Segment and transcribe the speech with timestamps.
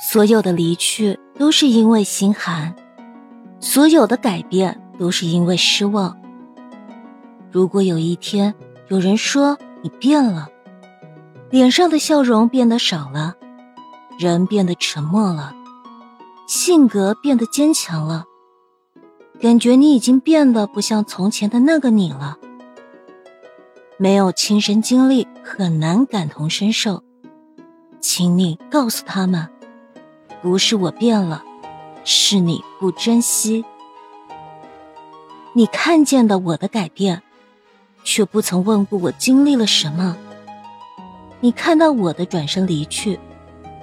[0.00, 2.74] 所有的离去都是因为心寒，
[3.60, 6.16] 所有的改变都是因为失望。
[7.50, 8.54] 如果有一天
[8.88, 10.48] 有人说你变了，
[11.50, 13.34] 脸上的笑容变得少了，
[14.18, 15.54] 人变得沉默了，
[16.46, 18.24] 性格变得坚强了，
[19.40, 22.36] 感觉你已经变得不像从前的那个你了。
[23.96, 27.02] 没有亲身经历，很难感同身受。
[28.00, 29.48] 请你告诉他们，
[30.44, 31.42] 不是我变了，
[32.04, 33.64] 是你不珍惜。
[35.54, 37.22] 你看见的我的改变，
[38.04, 40.14] 却不曾问过我经历了什么。
[41.40, 43.18] 你看到我的转身离去，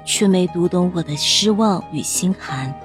[0.06, 2.80] 却没读懂我的失望与心寒。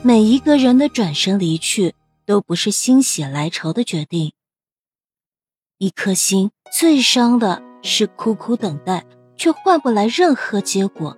[0.00, 4.32] 每一个人的转身离去，都不是心血来潮的决定。
[5.78, 9.04] 一颗心最伤的是苦苦等待，
[9.36, 11.16] 却换不来任何结果；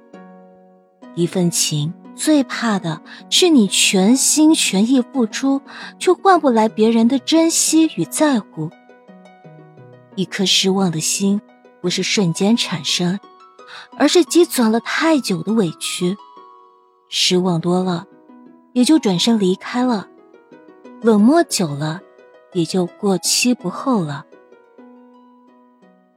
[1.17, 5.61] 一份情最怕的是你全心全意付出，
[5.99, 8.71] 却换不来别人的珍惜与在乎。
[10.15, 11.41] 一颗失望的心
[11.81, 13.19] 不是瞬间产生，
[13.99, 16.17] 而是积攒了太久的委屈。
[17.09, 18.07] 失望多了，
[18.73, 20.07] 也就转身离开了；
[21.03, 22.01] 冷漠久了，
[22.53, 24.25] 也就过期不候了。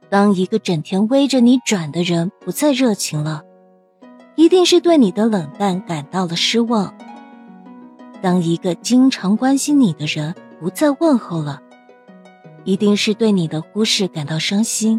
[0.08, 3.44] 当一个整天围着你转的人不再热情了，
[4.40, 6.94] 一定是对你的冷淡感到了失望。
[8.22, 11.60] 当一个经常关心你的人不再问候了，
[12.64, 14.98] 一定是对你的忽视感到伤心。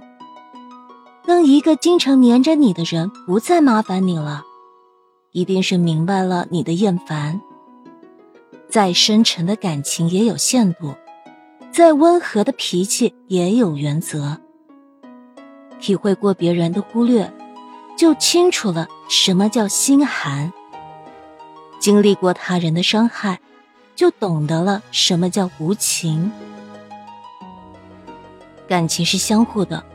[1.26, 4.44] 当一个经常黏着你的人不再麻烦你了，
[5.32, 7.42] 一定是明白了你的厌烦。
[8.70, 10.94] 再深沉的感情也有限度，
[11.72, 14.40] 再温和的脾气也有原则。
[15.80, 17.34] 体会过别人的忽略，
[18.02, 20.52] 就清楚了什么叫心寒；
[21.80, 23.40] 经历过他人的伤害，
[23.96, 26.32] 就懂得了什么叫无情。
[28.68, 29.86] 感情是相互的，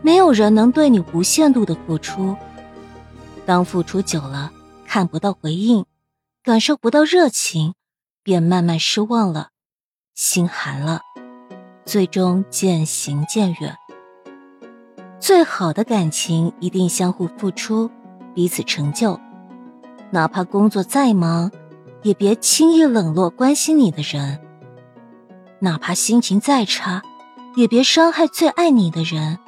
[0.00, 2.36] 没有人能对你无限度的付出。
[3.44, 4.52] 当付出久了，
[4.86, 5.84] 看不到回应，
[6.40, 7.74] 感受不到热情，
[8.22, 9.48] 便慢慢失望了，
[10.14, 11.00] 心寒了，
[11.84, 13.76] 最终渐行渐远。
[15.24, 17.90] 最好的感情一定相互付出，
[18.34, 19.18] 彼此成就。
[20.10, 21.50] 哪怕工作再忙，
[22.02, 24.38] 也别轻易冷落关心你的人。
[25.60, 27.02] 哪怕心情再差，
[27.56, 29.38] 也别伤害最爱你的人。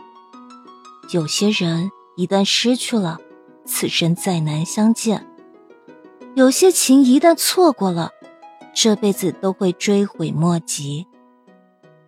[1.11, 3.19] 有些人一旦失去了，
[3.67, 5.19] 此生再难相见；
[6.35, 8.13] 有些情一旦错过了，
[8.75, 11.07] 这辈子都会追悔莫及。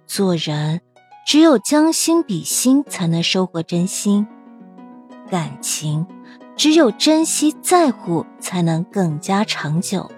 [0.06, 0.80] 做人。
[1.28, 4.24] 只有将心比心，才能收获真心；
[5.30, 6.06] 感情，
[6.56, 10.10] 只有珍惜在乎，才能更加长久。